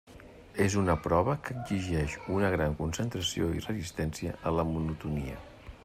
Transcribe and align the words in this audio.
És 0.63 0.75
una 0.83 0.95
prova 1.07 1.35
que 1.49 1.53
exigeix 1.57 2.15
una 2.37 2.49
gran 2.55 2.75
concentració 2.81 3.53
i 3.59 3.63
resistència 3.69 4.35
a 4.53 4.57
la 4.61 4.67
monotonia. 4.73 5.39